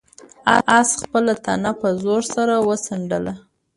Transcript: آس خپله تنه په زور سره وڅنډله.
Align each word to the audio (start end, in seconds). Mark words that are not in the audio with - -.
آس 0.77 0.89
خپله 1.01 1.33
تنه 1.45 1.71
په 1.79 1.87
زور 2.03 2.21
سره 2.35 2.55
وڅنډله. 2.67 3.33